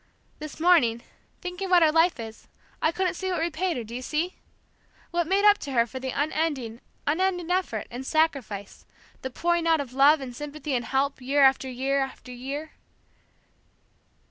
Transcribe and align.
This 0.39 0.59
morning, 0.59 1.03
thinking 1.41 1.69
what 1.69 1.83
her 1.83 1.91
life 1.91 2.19
is, 2.19 2.47
I 2.81 2.91
couldn't 2.91 3.13
see 3.13 3.29
what 3.29 3.39
repaid 3.39 3.77
her, 3.77 3.83
do 3.83 3.93
you 3.93 4.01
see? 4.01 4.33
What 5.11 5.27
made 5.27 5.45
up 5.45 5.59
to 5.59 5.73
her 5.73 5.85
for 5.85 5.99
the 5.99 6.09
unending, 6.09 6.81
unending 7.05 7.51
effort, 7.51 7.85
and 7.91 8.03
sacrifice, 8.03 8.87
the 9.21 9.29
pouring 9.29 9.67
out 9.67 9.79
of 9.79 9.93
love 9.93 10.19
and 10.19 10.35
sympathy 10.35 10.73
and 10.73 10.85
help 10.85 11.21
year 11.21 11.43
after 11.43 11.69
year 11.69 11.99
after 11.99 12.31
year...." 12.31 12.71